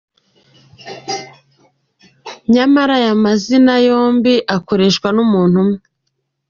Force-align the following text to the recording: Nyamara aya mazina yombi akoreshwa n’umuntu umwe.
Nyamara 2.53 2.93
aya 2.99 3.13
mazina 3.23 3.73
yombi 3.87 4.33
akoreshwa 4.55 5.07
n’umuntu 5.15 5.55
umwe. 5.63 5.79